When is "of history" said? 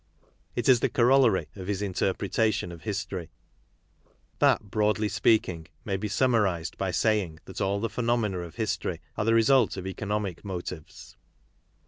2.71-3.29, 8.39-8.99